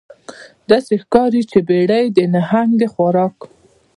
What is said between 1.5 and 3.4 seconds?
چې بیړۍ د نهنګ د خوراک